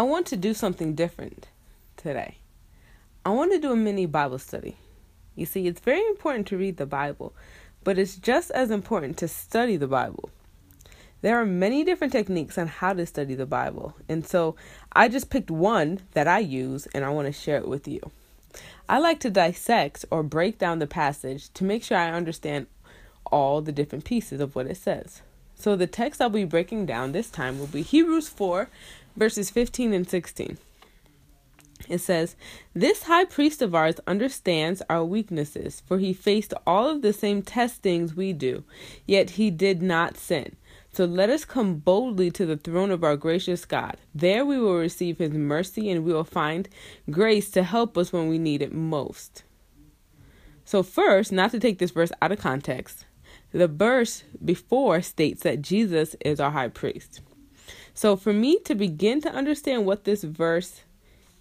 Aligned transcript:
I 0.00 0.02
want 0.02 0.24
to 0.28 0.36
do 0.38 0.54
something 0.54 0.94
different 0.94 1.48
today. 1.98 2.38
I 3.26 3.28
want 3.28 3.52
to 3.52 3.58
do 3.58 3.70
a 3.70 3.76
mini 3.76 4.06
Bible 4.06 4.38
study. 4.38 4.78
You 5.36 5.44
see, 5.44 5.66
it's 5.66 5.82
very 5.82 6.00
important 6.06 6.46
to 6.46 6.56
read 6.56 6.78
the 6.78 6.86
Bible, 6.86 7.34
but 7.84 7.98
it's 7.98 8.16
just 8.16 8.50
as 8.52 8.70
important 8.70 9.18
to 9.18 9.28
study 9.28 9.76
the 9.76 9.86
Bible. 9.86 10.30
There 11.20 11.38
are 11.38 11.44
many 11.44 11.84
different 11.84 12.14
techniques 12.14 12.56
on 12.56 12.68
how 12.68 12.94
to 12.94 13.04
study 13.04 13.34
the 13.34 13.44
Bible, 13.44 13.94
and 14.08 14.26
so 14.26 14.56
I 14.94 15.08
just 15.08 15.28
picked 15.28 15.50
one 15.50 16.00
that 16.12 16.26
I 16.26 16.38
use 16.38 16.86
and 16.94 17.04
I 17.04 17.10
want 17.10 17.26
to 17.26 17.32
share 17.38 17.58
it 17.58 17.68
with 17.68 17.86
you. 17.86 18.00
I 18.88 19.00
like 19.00 19.20
to 19.20 19.30
dissect 19.30 20.06
or 20.10 20.22
break 20.22 20.56
down 20.56 20.78
the 20.78 20.86
passage 20.86 21.52
to 21.52 21.62
make 21.62 21.84
sure 21.84 21.98
I 21.98 22.10
understand 22.10 22.68
all 23.26 23.60
the 23.60 23.70
different 23.70 24.06
pieces 24.06 24.40
of 24.40 24.54
what 24.54 24.66
it 24.66 24.78
says. 24.78 25.20
So 25.60 25.76
the 25.76 25.86
text 25.86 26.22
I'll 26.22 26.30
be 26.30 26.46
breaking 26.46 26.86
down 26.86 27.12
this 27.12 27.28
time 27.28 27.58
will 27.58 27.66
be 27.66 27.82
Hebrews 27.82 28.30
4, 28.30 28.70
verses 29.14 29.50
15 29.50 29.92
and 29.92 30.08
16. 30.08 30.56
It 31.86 31.98
says, 31.98 32.34
This 32.72 33.02
high 33.02 33.26
priest 33.26 33.60
of 33.60 33.74
ours 33.74 34.00
understands 34.06 34.80
our 34.88 35.04
weaknesses, 35.04 35.82
for 35.86 35.98
he 35.98 36.14
faced 36.14 36.54
all 36.66 36.88
of 36.88 37.02
the 37.02 37.12
same 37.12 37.42
testings 37.42 38.14
we 38.14 38.32
do, 38.32 38.64
yet 39.06 39.30
he 39.30 39.50
did 39.50 39.82
not 39.82 40.16
sin. 40.16 40.56
So 40.92 41.04
let 41.04 41.28
us 41.28 41.44
come 41.44 41.74
boldly 41.74 42.30
to 42.30 42.46
the 42.46 42.56
throne 42.56 42.90
of 42.90 43.04
our 43.04 43.18
gracious 43.18 43.66
God. 43.66 43.98
There 44.14 44.46
we 44.46 44.58
will 44.58 44.78
receive 44.78 45.18
his 45.18 45.32
mercy 45.32 45.90
and 45.90 46.06
we 46.06 46.14
will 46.14 46.24
find 46.24 46.70
grace 47.10 47.50
to 47.50 47.64
help 47.64 47.98
us 47.98 48.14
when 48.14 48.28
we 48.28 48.38
need 48.38 48.62
it 48.62 48.72
most. 48.72 49.42
So, 50.64 50.82
first, 50.82 51.32
not 51.32 51.50
to 51.50 51.60
take 51.60 51.78
this 51.78 51.90
verse 51.90 52.12
out 52.22 52.32
of 52.32 52.38
context, 52.38 53.04
the 53.52 53.68
verse 53.68 54.24
before 54.44 55.02
states 55.02 55.42
that 55.42 55.62
Jesus 55.62 56.16
is 56.20 56.40
our 56.40 56.50
high 56.50 56.68
priest. 56.68 57.20
So, 57.94 58.16
for 58.16 58.32
me 58.32 58.58
to 58.60 58.74
begin 58.74 59.20
to 59.22 59.30
understand 59.30 59.84
what 59.84 60.04
this 60.04 60.22
verse 60.22 60.82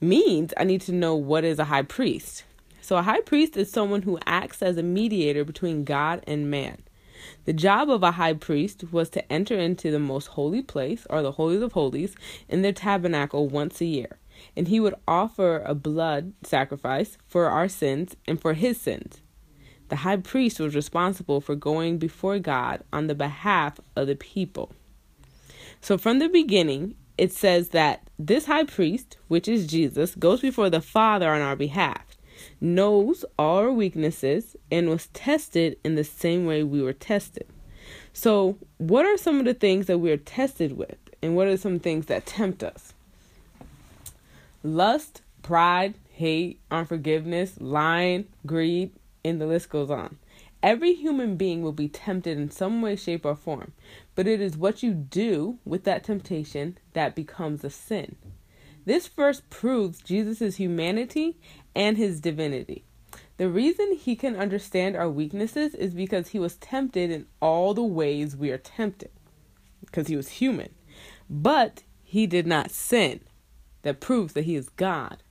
means, 0.00 0.52
I 0.56 0.64
need 0.64 0.82
to 0.82 0.92
know 0.92 1.14
what 1.14 1.44
is 1.44 1.58
a 1.58 1.64
high 1.64 1.82
priest. 1.82 2.44
So, 2.80 2.96
a 2.96 3.02
high 3.02 3.22
priest 3.22 3.56
is 3.56 3.70
someone 3.70 4.02
who 4.02 4.18
acts 4.26 4.62
as 4.62 4.76
a 4.76 4.82
mediator 4.82 5.44
between 5.44 5.84
God 5.84 6.22
and 6.26 6.50
man. 6.50 6.82
The 7.46 7.54
job 7.54 7.88
of 7.88 8.02
a 8.02 8.12
high 8.12 8.34
priest 8.34 8.92
was 8.92 9.08
to 9.10 9.32
enter 9.32 9.58
into 9.58 9.90
the 9.90 9.98
most 9.98 10.28
holy 10.28 10.62
place, 10.62 11.06
or 11.08 11.22
the 11.22 11.32
holies 11.32 11.62
of 11.62 11.72
holies, 11.72 12.14
in 12.48 12.62
the 12.62 12.72
tabernacle 12.72 13.48
once 13.48 13.80
a 13.80 13.86
year, 13.86 14.18
and 14.56 14.68
he 14.68 14.80
would 14.80 14.94
offer 15.08 15.62
a 15.64 15.74
blood 15.74 16.34
sacrifice 16.42 17.16
for 17.26 17.46
our 17.46 17.68
sins 17.68 18.16
and 18.26 18.40
for 18.40 18.52
his 18.52 18.78
sins. 18.80 19.22
The 19.88 19.96
high 19.96 20.16
priest 20.16 20.60
was 20.60 20.74
responsible 20.74 21.40
for 21.40 21.54
going 21.54 21.98
before 21.98 22.38
God 22.38 22.82
on 22.92 23.06
the 23.06 23.14
behalf 23.14 23.78
of 23.96 24.06
the 24.06 24.16
people. 24.16 24.72
So, 25.80 25.98
from 25.98 26.18
the 26.18 26.28
beginning, 26.28 26.94
it 27.18 27.32
says 27.32 27.68
that 27.70 28.08
this 28.18 28.46
high 28.46 28.64
priest, 28.64 29.18
which 29.28 29.46
is 29.46 29.66
Jesus, 29.66 30.14
goes 30.14 30.40
before 30.40 30.70
the 30.70 30.80
Father 30.80 31.30
on 31.30 31.42
our 31.42 31.56
behalf 31.56 32.14
knows 32.60 33.24
our 33.38 33.70
weaknesses, 33.70 34.56
and 34.70 34.88
was 34.88 35.08
tested 35.08 35.78
in 35.84 35.94
the 35.94 36.04
same 36.04 36.46
way 36.46 36.62
we 36.62 36.82
were 36.82 36.92
tested. 36.92 37.46
So, 38.12 38.58
what 38.78 39.04
are 39.04 39.16
some 39.16 39.38
of 39.38 39.44
the 39.44 39.54
things 39.54 39.86
that 39.86 39.98
we 39.98 40.10
are 40.10 40.16
tested 40.16 40.76
with, 40.76 40.96
and 41.22 41.36
what 41.36 41.48
are 41.48 41.56
some 41.56 41.78
things 41.78 42.06
that 42.06 42.26
tempt 42.26 42.62
us? 42.62 42.94
Lust, 44.62 45.22
pride, 45.42 45.94
hate, 46.10 46.60
unforgiveness, 46.70 47.60
lying, 47.60 48.26
greed, 48.46 48.92
and 49.24 49.40
the 49.40 49.46
list 49.46 49.70
goes 49.70 49.90
on. 49.90 50.18
Every 50.62 50.94
human 50.94 51.36
being 51.36 51.62
will 51.62 51.72
be 51.72 51.88
tempted 51.88 52.38
in 52.38 52.50
some 52.50 52.80
way, 52.80 52.96
shape, 52.96 53.26
or 53.26 53.34
form, 53.34 53.72
but 54.14 54.26
it 54.26 54.40
is 54.40 54.56
what 54.56 54.82
you 54.82 54.94
do 54.94 55.58
with 55.64 55.84
that 55.84 56.04
temptation 56.04 56.78
that 56.94 57.14
becomes 57.14 57.62
a 57.64 57.70
sin. 57.70 58.16
This 58.86 59.08
verse 59.08 59.42
proves 59.50 60.00
Jesus' 60.00 60.56
humanity 60.56 61.38
and 61.74 61.96
his 61.96 62.20
divinity. 62.20 62.84
The 63.36 63.48
reason 63.48 63.96
he 63.96 64.16
can 64.16 64.36
understand 64.36 64.96
our 64.96 65.10
weaknesses 65.10 65.74
is 65.74 65.92
because 65.92 66.28
he 66.28 66.38
was 66.38 66.56
tempted 66.56 67.10
in 67.10 67.26
all 67.40 67.74
the 67.74 67.82
ways 67.82 68.36
we 68.36 68.50
are 68.50 68.58
tempted, 68.58 69.10
because 69.84 70.06
he 70.08 70.16
was 70.16 70.28
human. 70.28 70.74
But 71.28 71.82
he 72.02 72.26
did 72.26 72.46
not 72.46 72.70
sin. 72.70 73.20
That 73.82 74.00
proves 74.00 74.32
that 74.32 74.44
he 74.44 74.54
is 74.56 74.70
God. 74.70 75.22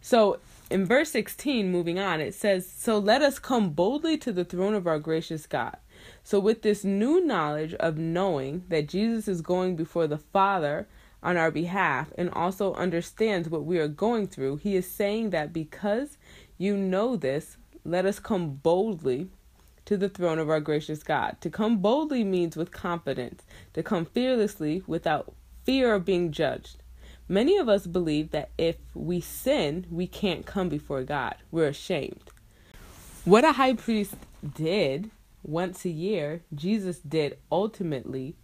So 0.00 0.38
in 0.74 0.84
verse 0.84 1.12
16, 1.12 1.70
moving 1.70 2.00
on, 2.00 2.20
it 2.20 2.34
says, 2.34 2.68
So 2.68 2.98
let 2.98 3.22
us 3.22 3.38
come 3.38 3.70
boldly 3.70 4.18
to 4.18 4.32
the 4.32 4.44
throne 4.44 4.74
of 4.74 4.88
our 4.88 4.98
gracious 4.98 5.46
God. 5.46 5.76
So, 6.24 6.40
with 6.40 6.62
this 6.62 6.82
new 6.82 7.24
knowledge 7.24 7.74
of 7.74 7.96
knowing 7.96 8.64
that 8.70 8.88
Jesus 8.88 9.28
is 9.28 9.40
going 9.40 9.76
before 9.76 10.08
the 10.08 10.18
Father 10.18 10.88
on 11.22 11.36
our 11.36 11.52
behalf 11.52 12.12
and 12.18 12.28
also 12.28 12.74
understands 12.74 13.48
what 13.48 13.64
we 13.64 13.78
are 13.78 13.86
going 13.86 14.26
through, 14.26 14.56
he 14.56 14.74
is 14.74 14.90
saying 14.90 15.30
that 15.30 15.52
because 15.52 16.18
you 16.58 16.76
know 16.76 17.14
this, 17.14 17.56
let 17.84 18.04
us 18.04 18.18
come 18.18 18.54
boldly 18.56 19.28
to 19.84 19.96
the 19.96 20.08
throne 20.08 20.40
of 20.40 20.50
our 20.50 20.58
gracious 20.58 21.04
God. 21.04 21.36
To 21.42 21.50
come 21.50 21.78
boldly 21.78 22.24
means 22.24 22.56
with 22.56 22.72
confidence, 22.72 23.44
to 23.74 23.84
come 23.84 24.06
fearlessly 24.06 24.82
without 24.88 25.32
fear 25.62 25.94
of 25.94 26.04
being 26.04 26.32
judged. 26.32 26.78
Many 27.28 27.56
of 27.56 27.68
us 27.68 27.86
believe 27.86 28.30
that 28.32 28.50
if 28.58 28.76
we 28.94 29.20
sin, 29.20 29.86
we 29.90 30.06
can't 30.06 30.44
come 30.44 30.68
before 30.68 31.02
God. 31.04 31.36
We're 31.50 31.68
ashamed. 31.68 32.30
What 33.24 33.44
a 33.44 33.52
high 33.52 33.74
priest 33.74 34.16
did 34.54 35.10
once 35.42 35.84
a 35.84 35.90
year, 35.90 36.42
Jesus 36.54 36.98
did 36.98 37.38
ultimately 37.50 38.36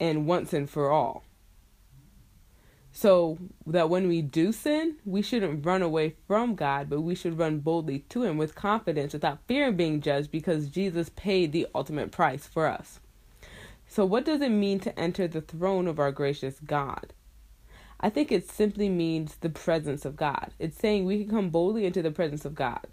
and 0.00 0.26
once 0.26 0.52
and 0.52 0.68
for 0.68 0.90
all. 0.90 1.24
So 2.92 3.38
that 3.66 3.90
when 3.90 4.08
we 4.08 4.22
do 4.22 4.52
sin, 4.52 4.96
we 5.04 5.22
shouldn't 5.22 5.66
run 5.66 5.82
away 5.82 6.14
from 6.26 6.54
God, 6.54 6.88
but 6.88 7.02
we 7.02 7.14
should 7.14 7.38
run 7.38 7.58
boldly 7.58 8.00
to 8.08 8.22
Him 8.22 8.38
with 8.38 8.54
confidence 8.54 9.12
without 9.12 9.46
fear 9.46 9.68
of 9.68 9.76
being 9.76 10.00
judged 10.00 10.30
because 10.30 10.68
Jesus 10.68 11.10
paid 11.10 11.52
the 11.52 11.66
ultimate 11.74 12.10
price 12.10 12.46
for 12.46 12.66
us. 12.66 13.00
So, 13.86 14.06
what 14.06 14.24
does 14.24 14.40
it 14.40 14.50
mean 14.50 14.80
to 14.80 14.98
enter 14.98 15.28
the 15.28 15.42
throne 15.42 15.86
of 15.86 15.98
our 15.98 16.10
gracious 16.10 16.58
God? 16.58 17.12
I 18.00 18.10
think 18.10 18.30
it 18.30 18.50
simply 18.50 18.88
means 18.88 19.36
the 19.36 19.48
presence 19.48 20.04
of 20.04 20.16
God. 20.16 20.52
It's 20.58 20.78
saying 20.78 21.04
we 21.04 21.24
can 21.24 21.30
come 21.30 21.50
boldly 21.50 21.86
into 21.86 22.02
the 22.02 22.10
presence 22.10 22.44
of 22.44 22.54
God. 22.54 22.86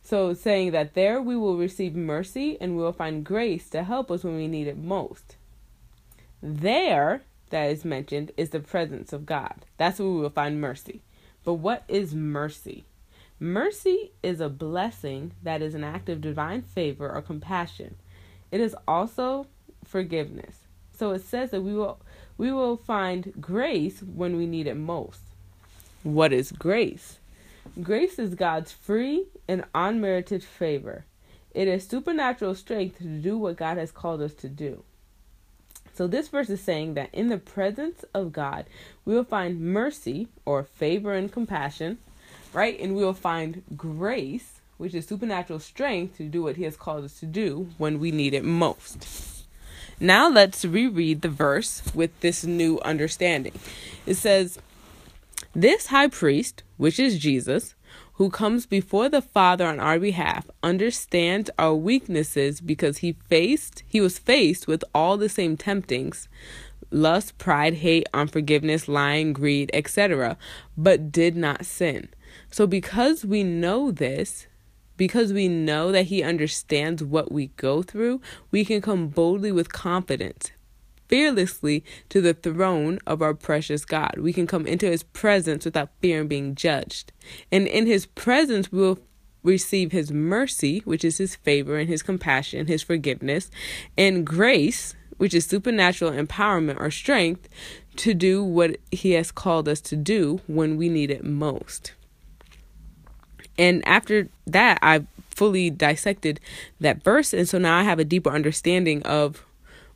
So, 0.00 0.34
saying 0.34 0.72
that 0.72 0.94
there 0.94 1.20
we 1.20 1.34
will 1.34 1.56
receive 1.56 1.96
mercy 1.96 2.58
and 2.60 2.76
we 2.76 2.82
will 2.82 2.92
find 2.92 3.24
grace 3.24 3.70
to 3.70 3.84
help 3.84 4.10
us 4.10 4.22
when 4.22 4.36
we 4.36 4.46
need 4.46 4.66
it 4.66 4.76
most. 4.76 5.36
There 6.42 7.22
that 7.50 7.70
is 7.70 7.84
mentioned 7.84 8.32
is 8.36 8.50
the 8.50 8.60
presence 8.60 9.12
of 9.12 9.24
God. 9.24 9.64
That's 9.78 9.98
where 9.98 10.08
we 10.08 10.20
will 10.20 10.30
find 10.30 10.60
mercy. 10.60 11.02
But 11.42 11.54
what 11.54 11.84
is 11.88 12.14
mercy? 12.14 12.84
Mercy 13.40 14.12
is 14.22 14.40
a 14.40 14.48
blessing 14.48 15.32
that 15.42 15.62
is 15.62 15.74
an 15.74 15.84
act 15.84 16.08
of 16.08 16.20
divine 16.20 16.62
favor 16.62 17.10
or 17.10 17.22
compassion. 17.22 17.96
It 18.50 18.60
is 18.60 18.76
also 18.86 19.46
forgiveness. 19.84 20.58
So 20.96 21.10
it 21.12 21.22
says 21.22 21.50
that 21.50 21.62
we 21.62 21.74
will 21.74 22.00
we 22.36 22.52
will 22.52 22.76
find 22.76 23.32
grace 23.40 24.02
when 24.02 24.36
we 24.36 24.46
need 24.46 24.66
it 24.66 24.76
most. 24.76 25.20
What 26.02 26.32
is 26.32 26.52
grace? 26.52 27.18
Grace 27.82 28.18
is 28.18 28.34
God's 28.34 28.72
free 28.72 29.26
and 29.48 29.64
unmerited 29.74 30.44
favor. 30.44 31.04
It 31.52 31.68
is 31.68 31.86
supernatural 31.86 32.54
strength 32.54 32.98
to 32.98 33.04
do 33.04 33.38
what 33.38 33.56
God 33.56 33.78
has 33.78 33.92
called 33.92 34.20
us 34.20 34.34
to 34.34 34.48
do. 34.48 34.82
So 35.94 36.08
this 36.08 36.28
verse 36.28 36.50
is 36.50 36.60
saying 36.60 36.94
that 36.94 37.10
in 37.12 37.28
the 37.28 37.38
presence 37.38 38.04
of 38.12 38.32
God, 38.32 38.66
we 39.04 39.14
will 39.14 39.24
find 39.24 39.60
mercy 39.60 40.28
or 40.44 40.64
favor 40.64 41.14
and 41.14 41.30
compassion, 41.30 41.98
right? 42.52 42.78
And 42.80 42.96
we 42.96 43.04
will 43.04 43.14
find 43.14 43.62
grace, 43.76 44.60
which 44.76 44.92
is 44.92 45.06
supernatural 45.06 45.60
strength 45.60 46.16
to 46.16 46.24
do 46.24 46.42
what 46.42 46.56
he 46.56 46.64
has 46.64 46.76
called 46.76 47.04
us 47.04 47.20
to 47.20 47.26
do 47.26 47.68
when 47.78 48.00
we 48.00 48.10
need 48.10 48.34
it 48.34 48.44
most. 48.44 49.33
Now 50.00 50.28
let's 50.28 50.64
reread 50.64 51.22
the 51.22 51.28
verse 51.28 51.82
with 51.94 52.18
this 52.20 52.44
new 52.44 52.80
understanding. 52.80 53.52
It 54.06 54.14
says, 54.14 54.58
This 55.54 55.86
high 55.86 56.08
priest, 56.08 56.62
which 56.76 56.98
is 56.98 57.18
Jesus, 57.18 57.74
who 58.14 58.30
comes 58.30 58.66
before 58.66 59.08
the 59.08 59.22
Father 59.22 59.66
on 59.66 59.80
our 59.80 59.98
behalf, 59.98 60.48
understands 60.62 61.50
our 61.58 61.74
weaknesses 61.74 62.60
because 62.60 62.98
he 62.98 63.12
faced 63.28 63.82
he 63.86 64.00
was 64.00 64.18
faced 64.18 64.66
with 64.66 64.84
all 64.94 65.16
the 65.16 65.28
same 65.28 65.56
temptings 65.56 66.28
lust, 66.90 67.36
pride, 67.38 67.74
hate, 67.74 68.06
unforgiveness, 68.14 68.86
lying, 68.86 69.32
greed, 69.32 69.68
etc., 69.74 70.36
but 70.76 71.10
did 71.10 71.36
not 71.36 71.66
sin. 71.66 72.08
So 72.50 72.66
because 72.66 73.24
we 73.24 73.42
know 73.42 73.90
this, 73.90 74.46
because 74.96 75.32
we 75.32 75.48
know 75.48 75.92
that 75.92 76.06
he 76.06 76.22
understands 76.22 77.02
what 77.02 77.32
we 77.32 77.48
go 77.56 77.82
through, 77.82 78.20
we 78.50 78.64
can 78.64 78.80
come 78.80 79.08
boldly 79.08 79.52
with 79.52 79.72
confidence, 79.72 80.50
fearlessly 81.08 81.84
to 82.08 82.20
the 82.20 82.34
throne 82.34 82.98
of 83.06 83.22
our 83.22 83.34
precious 83.34 83.84
God. 83.84 84.16
We 84.18 84.32
can 84.32 84.46
come 84.46 84.66
into 84.66 84.86
his 84.86 85.02
presence 85.02 85.64
without 85.64 85.90
fear 86.00 86.22
of 86.22 86.28
being 86.28 86.54
judged. 86.54 87.12
And 87.50 87.66
in 87.66 87.86
his 87.86 88.06
presence, 88.06 88.70
we 88.70 88.80
will 88.80 88.98
receive 89.42 89.92
his 89.92 90.10
mercy, 90.10 90.80
which 90.80 91.04
is 91.04 91.18
his 91.18 91.36
favor 91.36 91.76
and 91.76 91.88
his 91.88 92.02
compassion, 92.02 92.66
his 92.66 92.82
forgiveness, 92.82 93.50
and 93.96 94.26
grace, 94.26 94.94
which 95.16 95.34
is 95.34 95.46
supernatural 95.46 96.12
empowerment 96.12 96.80
or 96.80 96.90
strength 96.90 97.48
to 97.96 98.14
do 98.14 98.42
what 98.42 98.76
He 98.90 99.12
has 99.12 99.30
called 99.30 99.68
us 99.68 99.80
to 99.82 99.96
do 99.96 100.40
when 100.46 100.76
we 100.76 100.88
need 100.88 101.10
it 101.10 101.24
most. 101.24 101.92
And 103.58 103.86
after 103.86 104.28
that, 104.46 104.78
I 104.82 105.06
fully 105.30 105.70
dissected 105.70 106.40
that 106.80 107.02
verse. 107.02 107.32
And 107.32 107.48
so 107.48 107.58
now 107.58 107.78
I 107.78 107.82
have 107.82 107.98
a 107.98 108.04
deeper 108.04 108.30
understanding 108.30 109.02
of 109.02 109.44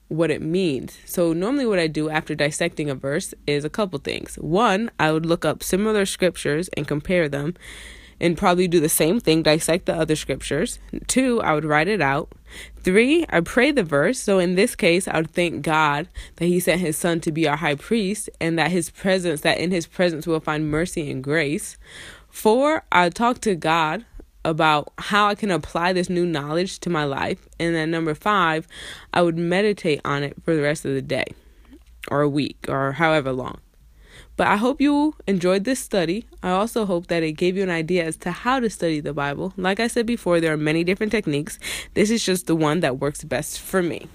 what 0.08 0.30
it 0.30 0.42
means. 0.42 0.98
So, 1.04 1.32
normally, 1.32 1.66
what 1.66 1.78
I 1.78 1.86
do 1.86 2.08
after 2.08 2.34
dissecting 2.34 2.88
a 2.88 2.94
verse 2.94 3.34
is 3.46 3.64
a 3.64 3.70
couple 3.70 3.98
things. 3.98 4.36
One, 4.36 4.90
I 4.98 5.12
would 5.12 5.26
look 5.26 5.44
up 5.44 5.62
similar 5.62 6.06
scriptures 6.06 6.68
and 6.76 6.88
compare 6.88 7.28
them 7.28 7.54
and 8.20 8.36
probably 8.36 8.66
do 8.66 8.80
the 8.80 8.88
same 8.88 9.20
thing, 9.20 9.42
dissect 9.42 9.86
the 9.86 9.94
other 9.94 10.16
scriptures. 10.16 10.78
Two, 11.06 11.40
I 11.40 11.54
would 11.54 11.64
write 11.64 11.88
it 11.88 12.00
out. 12.00 12.32
Three, 12.82 13.24
I 13.28 13.40
pray 13.40 13.70
the 13.70 13.84
verse. 13.84 14.18
So 14.18 14.38
in 14.38 14.54
this 14.54 14.74
case, 14.74 15.06
I 15.06 15.18
would 15.18 15.30
thank 15.30 15.62
God 15.62 16.08
that 16.36 16.46
He 16.46 16.58
sent 16.58 16.80
His 16.80 16.96
Son 16.96 17.20
to 17.20 17.30
be 17.30 17.46
our 17.46 17.56
high 17.56 17.76
priest 17.76 18.28
and 18.40 18.58
that 18.58 18.70
His 18.70 18.90
presence, 18.90 19.42
that 19.42 19.58
in 19.58 19.70
His 19.70 19.86
presence 19.86 20.26
we'll 20.26 20.40
find 20.40 20.70
mercy 20.70 21.10
and 21.10 21.22
grace. 21.22 21.76
Four, 22.38 22.84
I 22.92 23.10
talk 23.10 23.40
to 23.40 23.56
God 23.56 24.04
about 24.44 24.92
how 24.96 25.26
I 25.26 25.34
can 25.34 25.50
apply 25.50 25.92
this 25.92 26.08
new 26.08 26.24
knowledge 26.24 26.78
to 26.78 26.88
my 26.88 27.02
life. 27.02 27.48
And 27.58 27.74
then 27.74 27.90
number 27.90 28.14
five, 28.14 28.68
I 29.12 29.22
would 29.22 29.36
meditate 29.36 30.00
on 30.04 30.22
it 30.22 30.36
for 30.44 30.54
the 30.54 30.62
rest 30.62 30.84
of 30.84 30.94
the 30.94 31.02
day 31.02 31.24
or 32.06 32.20
a 32.20 32.28
week 32.28 32.64
or 32.68 32.92
however 32.92 33.32
long. 33.32 33.58
But 34.36 34.46
I 34.46 34.54
hope 34.54 34.80
you 34.80 35.16
enjoyed 35.26 35.64
this 35.64 35.80
study. 35.80 36.28
I 36.40 36.50
also 36.50 36.86
hope 36.86 37.08
that 37.08 37.24
it 37.24 37.32
gave 37.32 37.56
you 37.56 37.64
an 37.64 37.70
idea 37.70 38.04
as 38.04 38.16
to 38.18 38.30
how 38.30 38.60
to 38.60 38.70
study 38.70 39.00
the 39.00 39.12
Bible. 39.12 39.52
Like 39.56 39.80
I 39.80 39.88
said 39.88 40.06
before, 40.06 40.38
there 40.38 40.52
are 40.52 40.56
many 40.56 40.84
different 40.84 41.10
techniques. 41.10 41.58
This 41.94 42.08
is 42.08 42.24
just 42.24 42.46
the 42.46 42.54
one 42.54 42.78
that 42.80 43.00
works 43.00 43.24
best 43.24 43.58
for 43.58 43.82
me. 43.82 44.06